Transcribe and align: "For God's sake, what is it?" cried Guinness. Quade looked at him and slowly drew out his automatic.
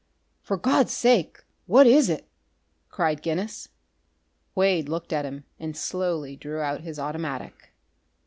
"For 0.41 0.57
God's 0.57 0.93
sake, 0.93 1.43
what 1.67 1.85
is 1.85 2.09
it?" 2.09 2.27
cried 2.89 3.21
Guinness. 3.21 3.69
Quade 4.55 4.89
looked 4.89 5.13
at 5.13 5.25
him 5.27 5.43
and 5.59 5.77
slowly 5.77 6.35
drew 6.35 6.59
out 6.59 6.81
his 6.81 6.97
automatic. 6.97 7.71